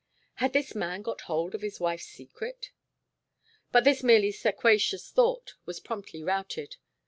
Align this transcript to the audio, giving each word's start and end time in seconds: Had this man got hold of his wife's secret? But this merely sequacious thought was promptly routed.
Had 0.41 0.53
this 0.53 0.73
man 0.73 1.03
got 1.03 1.21
hold 1.29 1.53
of 1.53 1.61
his 1.61 1.79
wife's 1.79 2.07
secret? 2.07 2.71
But 3.71 3.83
this 3.83 4.01
merely 4.01 4.31
sequacious 4.31 5.11
thought 5.11 5.53
was 5.67 5.79
promptly 5.79 6.23
routed. 6.23 6.77